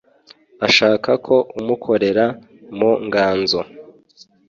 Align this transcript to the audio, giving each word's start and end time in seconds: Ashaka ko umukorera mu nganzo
Ashaka 0.67 1.11
ko 1.25 1.35
umukorera 1.59 2.25
mu 2.77 2.91
nganzo 3.05 3.59